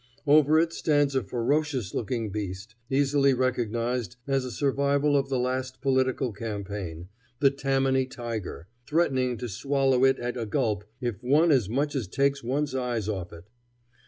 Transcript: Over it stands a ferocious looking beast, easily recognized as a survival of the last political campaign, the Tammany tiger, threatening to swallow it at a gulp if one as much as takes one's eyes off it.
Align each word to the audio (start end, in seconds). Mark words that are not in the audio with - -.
Over 0.25 0.59
it 0.59 0.73
stands 0.73 1.13
a 1.13 1.21
ferocious 1.21 1.93
looking 1.93 2.31
beast, 2.31 2.73
easily 2.89 3.35
recognized 3.35 4.15
as 4.25 4.45
a 4.45 4.49
survival 4.51 5.15
of 5.15 5.29
the 5.29 5.37
last 5.37 5.79
political 5.79 6.33
campaign, 6.33 7.09
the 7.39 7.51
Tammany 7.51 8.07
tiger, 8.07 8.67
threatening 8.87 9.37
to 9.37 9.47
swallow 9.47 10.03
it 10.03 10.17
at 10.17 10.37
a 10.37 10.47
gulp 10.47 10.85
if 11.01 11.21
one 11.21 11.51
as 11.51 11.69
much 11.69 11.93
as 11.93 12.07
takes 12.07 12.43
one's 12.43 12.73
eyes 12.73 13.07
off 13.07 13.31
it. 13.31 13.47